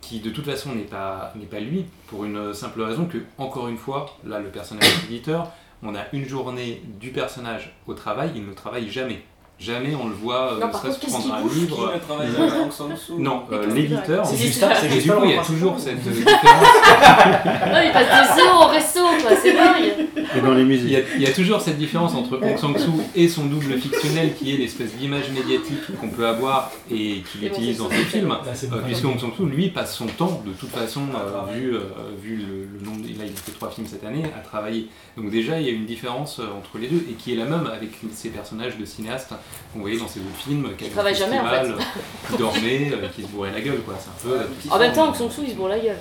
qui, 0.00 0.20
de 0.20 0.30
toute 0.30 0.44
façon, 0.46 0.74
n'est 0.74 0.82
pas, 0.82 1.32
n'est 1.36 1.46
pas 1.46 1.60
lui, 1.60 1.84
pour 2.08 2.24
une 2.24 2.52
simple 2.54 2.82
raison 2.82 3.04
que, 3.06 3.18
encore 3.38 3.68
une 3.68 3.78
fois, 3.78 4.16
là, 4.26 4.38
le 4.40 4.48
personnage 4.48 4.86
éditeur, 5.08 5.50
on 5.82 5.94
a 5.94 6.00
une 6.12 6.26
journée 6.26 6.82
du 7.00 7.10
personnage 7.10 7.74
au 7.86 7.92
travail, 7.94 8.30
il 8.34 8.46
ne 8.46 8.52
travaille 8.54 8.90
jamais. 8.90 9.22
Jamais 9.60 9.94
on 9.94 10.08
le 10.08 10.14
voit, 10.14 10.54
euh, 10.54 10.60
Non, 10.60 10.66
ne 10.66 10.72
serait-ce 10.72 11.06
prendre 11.06 11.34
un 11.34 11.48
Qui 11.48 11.54
livre. 11.60 11.92
ne 11.94 11.98
travaille 12.00 12.26
avec 12.26 12.54
Aung 12.60 12.72
San 12.72 12.96
Suu 12.96 13.12
Non, 13.18 13.44
euh, 13.52 13.72
l'éditeur. 13.72 14.26
C'est 14.26 14.36
juste 14.36 14.58
ça, 14.58 14.74
c'est 14.74 14.86
Et 14.96 15.00
du 15.00 15.10
coup, 15.10 15.20
il 15.24 15.30
y 15.30 15.38
a 15.38 15.42
toujours 15.44 15.78
cette 15.78 16.04
euh, 16.06 16.10
différence. 16.10 16.34
Non, 17.72 17.80
il 17.84 17.92
passe 17.92 18.36
des 18.36 18.42
heures 18.42 18.60
au 18.60 18.66
resto, 18.66 19.00
quoi, 19.22 19.30
c'est 19.40 19.52
dingue. 19.56 20.06
et 20.36 20.40
dans 20.40 20.54
les 20.54 20.62
Il 20.62 20.66
musées 20.66 20.88
y, 20.88 20.96
a, 20.96 21.00
il 21.16 21.22
y 21.22 21.26
a 21.26 21.32
toujours 21.32 21.60
cette 21.60 21.78
différence 21.78 22.14
entre 22.14 22.36
Hong 22.42 22.58
Sang-soo 22.58 23.00
et 23.14 23.28
son 23.28 23.44
double 23.46 23.78
fictionnel 23.78 24.34
qui 24.34 24.52
est 24.54 24.56
l'espèce 24.56 24.92
d'image 24.96 25.30
médiatique 25.30 25.96
qu'on 26.00 26.08
peut 26.08 26.26
avoir 26.26 26.70
et 26.90 27.22
qu'il 27.30 27.44
utilise 27.46 27.78
dans 27.78 27.88
ses 27.88 27.96
films. 28.04 28.32
Euh, 28.32 28.66
beaucoup. 28.68 28.82
puisque 28.84 29.04
Hong 29.04 29.18
Sang-soo, 29.20 29.46
lui, 29.46 29.68
passe 29.70 29.96
son 29.96 30.06
temps, 30.06 30.42
de 30.44 30.52
toute 30.52 30.70
façon, 30.70 31.02
euh, 31.14 31.52
vu, 31.52 31.74
euh, 31.76 31.80
vu 32.20 32.36
le, 32.36 32.78
le 32.78 32.84
nombre, 32.84 33.02
là 33.06 33.24
il 33.24 33.32
a 33.32 33.36
fait 33.36 33.52
trois 33.52 33.70
films 33.70 33.86
cette 33.86 34.04
année, 34.04 34.24
à 34.36 34.40
travailler. 34.40 34.88
Donc 35.16 35.30
déjà, 35.30 35.60
il 35.60 35.66
y 35.66 35.70
a 35.70 35.72
une 35.72 35.86
différence 35.86 36.40
entre 36.40 36.78
les 36.78 36.88
deux, 36.88 37.04
et 37.08 37.12
qui 37.14 37.32
est 37.32 37.36
la 37.36 37.44
même 37.44 37.66
avec 37.66 37.90
ces 38.12 38.30
personnages 38.30 38.76
de 38.78 38.84
cinéastes 38.84 39.32
qu'on 39.72 39.80
voyait 39.80 39.98
dans 39.98 40.08
ces 40.08 40.20
autres 40.20 40.36
films, 40.44 40.70
qui 40.76 40.88
travaillent 40.90 41.14
jamais, 41.14 41.38
en 41.38 41.44
fait. 41.44 41.50
festival, 41.58 41.80
euh, 41.80 42.30
qui 42.30 42.36
dormaient, 42.38 42.92
euh, 42.92 43.08
qui 43.14 43.22
se 43.22 43.26
bourraient 43.28 43.52
la 43.52 43.60
gueule, 43.60 43.80
quoi. 43.80 43.94
C'est 43.98 44.28
un 44.28 44.30
peu... 44.30 44.38
En 44.70 44.78
même 44.78 44.92
temps, 44.92 45.12
San 45.14 45.30
Suu, 45.30 45.42
il 45.44 45.50
se 45.50 45.54
bourre 45.56 45.68
la 45.68 45.78
gueule. 45.78 45.98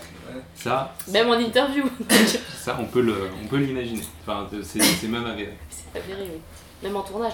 Ça, 0.55 0.95
Même 1.11 1.29
en 1.29 1.33
interview. 1.39 1.83
ça 2.57 2.77
on 2.79 2.85
peut 2.85 3.01
le- 3.01 3.29
on 3.43 3.47
peut 3.47 3.57
l'imaginer. 3.57 4.01
Enfin, 4.25 4.47
c'est 4.63 4.81
c'est 4.81 5.07
même 5.07 5.25
avéré. 5.25 5.53
C'est 5.69 5.99
avéré, 5.99 6.21
oui. 6.23 6.39
Même 6.81 6.95
en 6.95 7.01
tournage. 7.01 7.33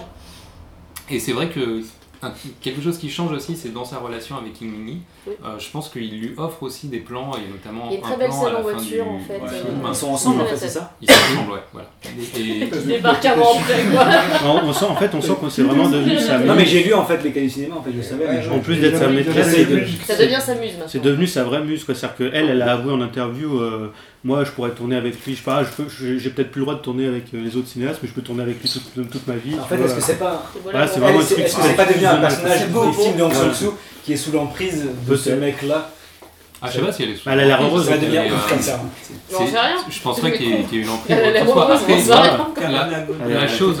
Et 1.08 1.18
c'est 1.18 1.32
vrai 1.32 1.48
que 1.48 1.82
un- 2.22 2.32
quelque 2.60 2.82
chose 2.82 2.98
qui 2.98 3.08
change 3.10 3.32
aussi, 3.32 3.56
c'est 3.56 3.72
dans 3.72 3.84
sa 3.84 3.98
relation 3.98 4.36
avec 4.36 4.52
King 4.54 4.70
Mini. 4.70 5.00
Oui. 5.26 5.34
Euh, 5.44 5.58
je 5.58 5.68
pense 5.70 5.88
qu'il 5.88 6.10
lui 6.20 6.34
offre 6.36 6.62
aussi 6.62 6.88
des 6.88 6.98
plans, 6.98 7.30
et 7.34 7.50
notamment 7.50 7.88
Il 7.90 7.94
y 7.94 7.96
a 7.96 7.98
une 8.00 8.04
un 8.06 8.16
belle 8.16 8.28
plan 8.28 8.40
scène 8.44 8.52
en 8.54 8.56
fin 8.56 8.62
voiture, 8.62 9.04
du, 9.04 9.10
en 9.10 9.18
fait, 9.20 9.40
euh, 9.42 9.48
film. 9.48 9.82
Ils 9.88 9.94
sont 9.94 10.08
ensemble 10.08 10.40
en 10.40 10.44
Ouais, 10.44 10.50
fait, 10.50 10.56
c'est 10.56 10.68
ça 10.68 10.92
Ils 11.00 11.10
sont 11.10 11.16
ensemble, 11.34 11.52
ouais. 11.52 11.60
Voilà. 11.72 11.88
Et- 12.36 12.40
et- 12.40 12.68
Il 12.74 12.86
débarque 12.86 13.24
un 13.26 13.32
an 13.40 13.44
après, 13.58 13.82
quoi. 13.92 14.06
on, 14.64 14.68
on 14.68 14.72
sent, 14.72 14.84
en 14.86 14.96
fait, 14.96 15.10
on 15.14 15.20
sent 15.20 15.32
que 15.42 15.48
c'est 15.48 15.62
vraiment 15.62 15.88
devenu 15.88 16.18
sa 16.18 16.38
Non 16.38 16.54
mais 16.54 16.62
muse. 16.62 16.68
j'ai 16.70 16.82
lu 16.84 16.94
en 16.94 17.04
fait 17.04 17.22
les 17.24 17.32
cas 17.32 17.40
du 17.40 17.50
cinéma, 17.50 17.76
en 17.76 17.82
fait 17.82 17.90
je 17.96 18.02
savais. 18.02 18.26
mais 18.28 18.38
Ouais, 18.46 18.54
En 18.54 18.58
plus 18.60 18.76
d'être 18.76 18.98
sa 18.98 19.08
maîtresse, 19.08 19.56
Ça 20.06 20.16
devient 20.16 20.38
sa 20.40 20.54
muse 20.56 20.72
maintenant. 20.72 20.84
C'est 20.88 21.02
devenu 21.02 21.26
sa 21.26 21.44
vraie 21.44 21.62
muse, 21.62 21.84
quoi. 21.84 21.94
C'est-à-dire 21.94 22.16
qu'elle, 22.30 22.50
elle 22.50 22.62
a 22.62 22.72
avoué 22.72 22.92
en 22.92 23.00
interview, 23.00 23.58
euh, 23.60 23.92
moi 24.24 24.44
je 24.44 24.50
pourrais 24.50 24.70
tourner 24.70 24.96
avec 24.96 25.14
lui, 25.24 25.32
je 25.32 25.38
sais 25.38 25.44
pas, 25.44 25.64
je 25.64 25.70
peux- 25.70 25.88
je- 25.88 26.18
j'ai 26.18 26.30
peut-être 26.30 26.50
plus 26.50 26.60
le 26.60 26.66
droit 26.66 26.76
de 26.76 26.82
tourner 26.82 27.06
avec 27.06 27.32
euh, 27.34 27.42
les 27.42 27.56
autres 27.56 27.68
cinéastes, 27.68 28.00
mais 28.02 28.08
je 28.08 28.14
peux 28.14 28.22
tourner 28.22 28.42
avec 28.42 28.60
lui 28.60 28.68
toute, 28.68 29.10
toute 29.10 29.26
ma 29.26 29.36
vie. 29.36 29.54
En 29.58 29.64
fait, 29.64 29.76
est-ce 29.80 29.94
que 29.94 30.00
c'est 30.02 30.18
pas. 30.18 30.44
Et 30.56 30.58
Voilà, 30.62 30.86
c'est 30.86 30.94
bon. 31.00 31.06
vraiment 31.06 31.18
Elle, 31.20 31.24
un 31.24 31.28
c'est- 31.28 31.34
truc 31.34 31.46
Est-ce 31.46 31.56
que 31.56 31.62
c'est 31.62 31.74
pas 31.76 31.84
devenu 31.86 32.06
un 32.06 32.16
personnage 32.16 32.68
beau, 32.68 32.84
de 32.84 33.22
Hong. 33.22 33.32
Sang-soo 33.32 33.74
qui 34.04 34.12
est 34.12 34.16
sous 34.16 34.32
l'emprise 34.32 34.84
de 35.08 35.16
ce 35.16 35.30
mec-là 35.30 35.90
Ah, 36.62 36.68
je 36.68 36.72
sais 36.78 36.84
pas 36.84 36.92
si 36.92 37.02
elle 37.04 37.10
est 37.12 37.16
sous- 37.16 37.30
Elle 37.30 37.40
a 37.40 37.44
l'air 37.46 37.62
heureuse, 37.62 37.84
Ça 37.86 37.92
va 37.92 37.96
mais, 37.96 38.02
devenir 38.02 38.22
euh, 38.32 38.36
ouf 38.36 38.48
comme 38.50 38.60
ça. 38.60 38.80
C'est- 39.28 39.34
sait 39.34 39.58
rien. 39.58 39.76
Je 39.88 40.00
pense 40.02 40.20
pas 40.20 40.30
qu'il 40.30 40.46
y, 40.46 40.52
ait- 40.52 40.62
qu'il 40.64 40.76
y 40.78 40.80
ait 40.82 40.84
une 40.84 40.90
emprise. 40.90 41.16
Elle 41.18 41.24
a 41.24 41.30
l'air 41.30 41.48
heureuse, 41.48 41.80
la- 41.88 43.48
chose-. 43.48 43.80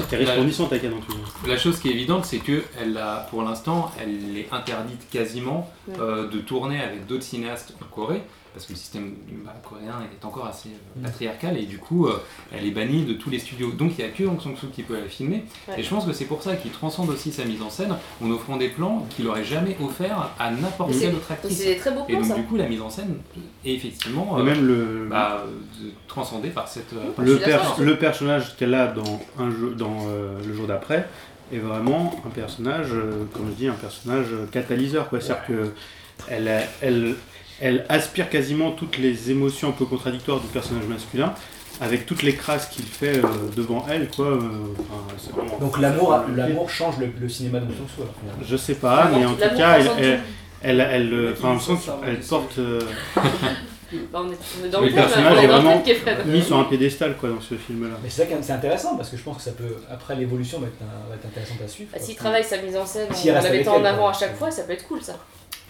La 1.46 1.56
chose 1.58 1.78
qui 1.78 1.88
est 1.88 1.92
évidente, 1.92 2.24
c'est 2.24 2.38
que 2.38 2.62
elle 2.80 2.96
a, 2.96 3.26
pour 3.30 3.42
l'instant, 3.42 3.90
elle 4.00 4.38
est 4.38 4.48
interdite 4.52 5.08
quasiment 5.10 5.70
euh, 6.00 6.28
de 6.28 6.38
tourner 6.38 6.80
avec 6.80 7.06
d'autres 7.06 7.22
cinéastes 7.24 7.74
en 7.82 7.84
Corée, 7.94 8.22
parce 8.52 8.66
que 8.66 8.72
le 8.72 8.78
système 8.78 9.14
bah, 9.44 9.54
coréen 9.68 9.94
est 10.12 10.24
encore 10.24 10.46
assez 10.46 10.68
euh, 10.70 11.02
patriarcal, 11.04 11.56
et 11.56 11.66
du 11.66 11.78
coup, 11.78 12.06
euh, 12.06 12.18
elle 12.52 12.66
est 12.66 12.70
bannie 12.70 13.04
de 13.04 13.12
tous 13.14 13.30
les 13.30 13.38
studios. 13.38 13.70
Donc 13.72 13.92
il 13.98 14.04
n'y 14.04 14.10
a 14.10 14.12
que 14.12 14.24
Hong 14.24 14.40
Sang-soo 14.40 14.68
qui 14.72 14.82
peut 14.82 14.94
la 15.00 15.08
filmer, 15.08 15.44
Ouais. 15.68 15.78
et 15.78 15.82
je 15.82 15.88
pense 15.88 16.04
que 16.04 16.12
c'est 16.12 16.24
pour 16.24 16.42
ça 16.42 16.56
qu'il 16.56 16.70
transcende 16.70 17.10
aussi 17.10 17.30
sa 17.32 17.44
mise 17.44 17.62
en 17.62 17.70
scène, 17.70 17.94
en 18.22 18.30
offrant 18.30 18.56
des 18.56 18.68
plans 18.68 19.06
qu'il 19.10 19.26
n'aurait 19.26 19.44
jamais 19.44 19.76
offert 19.82 20.30
à 20.38 20.50
n'importe 20.50 20.92
quelle 20.98 21.14
autre 21.14 21.30
actrice. 21.30 21.56
C'est 21.58 21.74
des 21.74 21.76
très 21.76 21.90
beaux 21.92 22.04
Et 22.08 22.12
plans, 22.12 22.20
donc 22.20 22.28
ça. 22.28 22.34
du 22.34 22.42
coup, 22.44 22.56
la 22.56 22.68
mise 22.68 22.80
en 22.80 22.90
scène 22.90 23.16
est 23.64 23.72
effectivement 23.74 24.36
Et 24.38 24.40
euh, 24.40 24.44
même 24.44 24.66
le, 24.66 25.06
bah, 25.08 25.44
euh, 25.46 25.88
transcendée 26.08 26.50
par 26.50 26.66
cette... 26.68 26.92
euh, 26.92 27.10
le, 27.18 27.38
per- 27.38 27.58
le 27.80 27.96
personnage 27.98 28.56
qu'elle 28.56 28.74
a 28.74 28.88
dans, 28.88 29.20
un 29.38 29.50
jeu, 29.50 29.74
dans 29.76 29.96
euh, 30.08 30.38
le 30.46 30.54
jour 30.54 30.66
d'après 30.66 31.08
est 31.52 31.58
vraiment 31.58 32.20
un 32.26 32.30
personnage, 32.30 32.88
euh, 32.92 33.24
comme 33.34 33.46
je 33.48 33.54
dis, 33.54 33.66
un 33.68 33.72
personnage 33.74 34.26
catalyseur. 34.52 35.08
quoi. 35.08 35.20
C'est-à-dire 35.20 35.46
que 35.46 35.72
elle, 36.28 36.48
a- 36.48 36.62
elle, 36.80 37.14
elle 37.60 37.84
aspire 37.88 38.28
quasiment 38.30 38.70
toutes 38.72 38.98
les 38.98 39.30
émotions 39.30 39.68
un 39.68 39.72
peu 39.72 39.84
contradictoires 39.84 40.40
du 40.40 40.46
personnage 40.48 40.84
masculin 40.86 41.34
avec 41.82 42.04
toutes 42.04 42.22
les 42.22 42.34
crasses 42.34 42.66
qu'il 42.68 42.84
fait 42.84 43.18
euh, 43.18 43.22
devant 43.56 43.86
elle. 43.90 44.08
Quoi. 44.08 44.26
euh, 44.26 44.38
enfin, 44.80 45.14
c'est 45.18 45.32
vraiment- 45.32 45.58
Donc 45.58 45.78
l'amour 45.78 46.20
l'amour 46.36 46.68
change 46.70 46.98
le, 46.98 47.10
le 47.18 47.28
cinéma 47.28 47.58
de 47.60 47.66
finalement. 48.20 48.42
Je 48.46 48.56
sais 48.56 48.74
pas, 48.74 49.10
mais 49.14 49.24
en 49.24 49.32
tout 49.34 49.56
cas, 49.56 49.78
elle, 49.78 49.90
elle, 49.98 50.20
elle, 50.62 50.80
elle, 50.80 51.14
euh, 51.14 51.32
enfin, 51.32 51.56
on 51.56 51.58
qu'elle 52.04 52.18
dessus. 52.18 52.28
porte 52.28 52.58
euh, 52.58 52.80
Bah, 54.12 54.20
on 54.24 54.30
est, 54.30 54.36
on 54.62 54.64
est 54.66 54.68
dans 54.68 54.80
Le 54.82 54.86
le 54.86 54.92
thème, 54.92 55.02
personnage 55.04 55.36
on 55.36 55.40
est 55.42 55.46
vraiment 55.48 55.72
thème 55.72 55.82
qui 55.82 55.90
est 55.90 55.94
Fred. 55.96 56.26
mis 56.26 56.42
sur 56.42 56.56
un 56.58 56.64
pédestal 56.64 57.16
quoi, 57.16 57.28
dans 57.30 57.40
ce 57.40 57.56
film-là. 57.56 57.96
Mais 58.04 58.08
c'est 58.08 58.22
ça 58.22 58.26
qui 58.28 58.34
est 58.34 58.42
c'est 58.42 58.52
intéressant 58.52 58.96
parce 58.96 59.08
que 59.08 59.16
je 59.16 59.22
pense 59.22 59.38
que 59.38 59.42
ça 59.42 59.50
peut, 59.50 59.74
après 59.90 60.14
l'évolution, 60.14 60.60
va 60.60 60.68
être, 60.68 60.74
un- 60.82 61.08
va 61.08 61.16
être 61.16 61.26
intéressant 61.26 61.54
à 61.64 61.66
suivre. 61.66 61.90
Bah. 61.92 61.98
S'il 62.00 62.14
travaille 62.14 62.44
sa 62.44 62.58
mise 62.58 62.76
en 62.76 62.86
scène 62.86 63.08
en 63.32 63.34
reste 63.34 63.46
la 63.48 63.52
mettant 63.52 63.72
en 63.74 63.80
elle, 63.80 63.86
avant 63.86 64.02
quoi. 64.02 64.10
à 64.10 64.12
chaque 64.12 64.36
fois, 64.36 64.48
ça 64.52 64.62
peut 64.62 64.74
être 64.74 64.86
cool 64.86 65.02
ça. 65.02 65.14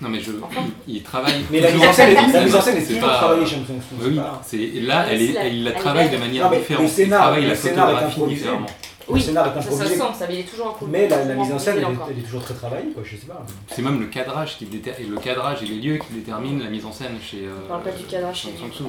Non 0.01 0.09
mais 0.09 0.21
je, 0.21 0.33
Enfin. 0.43 0.63
il, 0.89 0.97
il 0.97 1.03
travaille 1.03 1.45
Mais 1.51 1.61
la 1.61 1.71
mise 1.73 1.85
en 1.87 1.93
scène, 1.93 2.15
la 2.15 2.43
mise 2.45 2.55
en 2.57 2.61
scène 2.63 2.77
est 2.79 2.87
toujours 2.87 3.01
pas- 3.09 3.17
travaillée 3.19 3.47
chez 3.47 3.57
Sang-soo. 3.57 3.97
Oui, 4.01 4.07
oui, 4.53 4.81
là, 4.87 5.07
elle, 5.11 5.23
est, 5.23 5.35
Elle- 5.35 5.65
la 5.65 5.73
travaille 5.73 6.11
de 6.11 6.17
manière 6.17 6.51
Non, 6.51 6.57
différente. 6.57 6.83
le 6.85 6.89
scénar- 6.89 7.03
elle 7.03 7.09
travaille 7.21 7.43
le 7.43 7.49
la 7.49 7.55
photographie 7.55 8.21
différemment. 8.29 8.67
Le 9.13 9.19
scénar 9.19 9.47
est 9.47 9.49
ça, 9.49 9.55
ça 9.63 9.69
improvisé. 9.73 9.95
se 9.95 10.01
sent, 10.01 10.07
ça, 10.19 10.27
mais 10.29 10.35
il 10.35 10.41
est 10.41 10.43
toujours 10.45 10.69
un 10.69 10.79
peu. 10.79 10.87
Mais 10.89 11.09
la, 11.09 11.25
mise 11.35 11.53
en 11.53 11.59
scène, 11.59 11.77
elle 11.79 11.83
est, 11.83 11.97
elle 12.13 12.19
est 12.19 12.23
toujours 12.23 12.43
très 12.43 12.55
travaillée, 12.55 12.91
quoi, 12.95 13.03
je 13.05 13.17
sais 13.17 13.27
pas. 13.27 13.45
C'est 13.69 13.83
même 13.83 13.99
le 14.01 14.07
cadrage 14.07 14.57
qui 14.57 14.67
déter- 14.67 14.95
et 15.01 15.05
le 15.05 15.17
cadrage 15.17 15.63
et 15.63 15.67
les 15.67 15.75
lieux 15.81 15.99
qui 15.99 16.13
déterminent 16.15 16.63
la 16.63 16.71
mise 16.71 16.87
en 16.87 16.93
scène 16.93 17.19
chez. 17.21 17.39
Euh, 17.45 17.51
On 17.65 17.69
parle 17.69 17.83
pas 17.83 17.91
du 17.91 18.05
cadrage 18.05 18.37
chez 18.43 18.49
donc, 18.53 18.71
euh. 18.81 18.85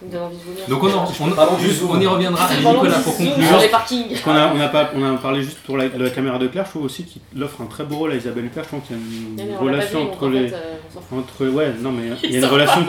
Il 0.00 0.06
me 0.08 0.12
donne 0.12 0.22
envie 0.22 0.36
de 0.36 0.42
vomir. 0.42 0.68
Donc 0.68 0.82
on, 0.84 0.86
en- 0.86 1.54
on, 1.54 1.58
juste, 1.58 1.82
on 1.88 2.00
y 2.00 2.06
reviendra. 2.06 2.44
Allez, 2.46 2.62
Parlons 2.62 2.82
Nicolas, 2.82 2.98
du 2.98 3.02
pour 3.04 3.12
zoom 3.14 3.26
conclure. 3.28 3.48
Sur 3.48 3.58
les 3.60 3.68
parkings. 3.68 4.08
Parce 4.10 4.20
qu'on 4.20 4.30
a, 4.36 4.52
on 4.54 4.60
a, 4.60 4.68
pas, 4.68 4.90
on 4.94 5.14
a 5.14 5.16
parlé 5.18 5.42
juste 5.42 5.58
pour 5.58 5.76
la, 5.76 5.88
la 5.88 6.10
caméra 6.10 6.38
de 6.38 6.46
Claire, 6.46 6.64
je 6.66 6.70
trouve 6.70 6.84
aussi 6.84 7.04
qu'il 7.04 7.42
offre 7.42 7.60
un 7.62 7.66
très 7.66 7.84
beau 7.84 7.96
rôle 7.96 8.12
à 8.12 8.14
Isabelle 8.16 8.44
Huppert. 8.46 8.62
Je 8.64 8.68
trouve 8.68 8.80
qu'il 8.82 8.96
y 8.96 8.98
a 8.98 9.02
une 9.02 9.34
Mais 9.36 9.42
on 9.42 9.46
l'a 9.48 9.54
pas 9.56 9.64
relation 9.64 9.98
vu, 9.98 10.04
donc 10.04 10.14
entre 10.14 10.26
en 10.26 10.30
les. 10.30 10.48
fait, 10.48 10.54
euh, 10.54 10.74
on 10.90 10.94
s'en 10.94 11.00
fout. 11.00 11.18
Entre, 11.18 11.46
ouais, 11.48 11.72
non, 11.80 11.90
mais 11.92 12.02
il 12.22 12.30
y 12.30 12.36
a 12.36 12.38
une 12.38 12.44
relation. 12.44 12.86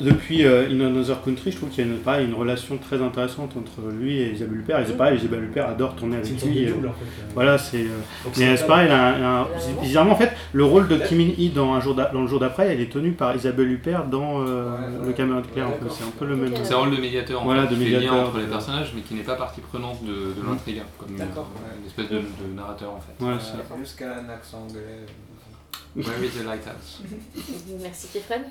Depuis 0.00 0.44
euh, 0.44 0.68
In 0.68 0.80
Another 0.80 1.22
Country, 1.22 1.52
je 1.52 1.56
trouve 1.58 1.68
qu'il 1.70 1.86
y 1.86 1.88
a 1.88 1.92
une, 1.92 1.98
pareil, 2.00 2.26
une 2.26 2.34
relation 2.34 2.76
très 2.76 3.00
intéressante 3.00 3.52
entre 3.56 3.88
lui 3.90 4.18
et 4.18 4.32
Isabelle 4.32 4.58
Huppert. 4.60 4.80
Et 4.80 4.86
c'est 4.86 4.96
pareil, 4.96 5.16
Isabelle 5.18 5.44
Huppert 5.44 5.68
adore 5.68 5.94
tourner 5.94 6.16
avec 6.16 6.42
lui. 6.42 6.66
euh, 6.66 6.72
double 6.72 6.88
en 6.88 6.92
fait. 6.92 7.04
euh. 7.04 7.26
Voilà, 7.34 7.56
c'est. 7.56 7.82
euh, 7.82 7.88
Mais 8.36 8.56
c'est 8.56 8.66
pareil, 8.66 8.88
il 8.88 8.92
a 8.92 9.06
un- 9.08 9.18
il 9.18 9.22
a 9.22 9.30
un- 9.30 9.42
Ouais. 9.44 9.48
bizarrement, 9.82 10.12
en 10.12 10.16
fait, 10.16 10.32
le 10.52 10.64
rôle 10.64 10.88
de 10.88 10.96
Kim 10.96 11.20
In-hee 11.20 11.50
dans, 11.50 11.72
un 11.72 11.80
jour 11.80 11.94
d'a- 11.94 12.10
dans 12.12 12.22
le 12.22 12.26
jour 12.26 12.40
d'après, 12.40 12.66
elle 12.72 12.80
est 12.80 12.90
tenue 12.92 13.12
par 13.12 13.34
Isabelle 13.36 13.70
Huppert 13.70 14.06
dans 14.06 14.42
euh, 14.44 14.70
Ouais, 14.70 15.06
le 15.06 15.12
caméra 15.12 15.40
de 15.40 15.46
Claire. 15.46 15.68
C'est 15.90 16.04
un 16.04 16.10
peu 16.18 16.26
le 16.26 16.34
même. 16.36 16.52
C'est 16.64 16.74
un 16.74 16.78
rôle 16.78 16.90
de 16.96 17.00
médiateur 17.00 17.42
en 17.42 17.44
Voilà, 17.44 17.62
fait, 17.66 17.74
de 17.74 17.78
qui 17.78 17.84
fait 17.84 17.90
lien 17.90 17.98
médiateur, 18.00 18.26
entre 18.28 18.38
les 18.38 18.46
personnages, 18.46 18.92
mais 18.94 19.02
qui 19.02 19.14
n'est 19.14 19.22
pas 19.22 19.36
partie 19.36 19.60
prenante 19.60 20.02
de, 20.04 20.12
de 20.12 20.46
l'intrigue, 20.48 20.78
hein, 20.80 20.86
comme 20.98 21.16
D'accord. 21.16 21.48
une 21.80 21.86
espèce 21.86 22.08
de, 22.10 22.16
de 22.18 22.54
narrateur 22.56 22.90
en 22.92 23.00
fait. 23.00 23.24
Ouais, 23.24 23.32
Euh, 23.32 23.36
c'est- 23.38 23.74
Plus 23.76 23.94
qu'un 23.94 24.28
accent 24.28 24.66
anglais. 24.68 25.06
Where 25.96 26.24
is 26.24 26.30
the 26.38 26.44
lighthouse? 26.44 27.00
Merci 27.82 28.08
Kefren. 28.12 28.42